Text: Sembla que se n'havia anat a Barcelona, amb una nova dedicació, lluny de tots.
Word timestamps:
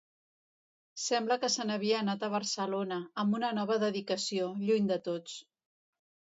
Sembla 1.03 1.37
que 1.43 1.49
se 1.55 1.65
n'havia 1.71 1.99
anat 2.05 2.25
a 2.27 2.31
Barcelona, 2.37 2.99
amb 3.25 3.39
una 3.43 3.53
nova 3.61 3.79
dedicació, 3.87 4.51
lluny 4.67 4.93
de 4.95 5.01
tots. 5.13 5.41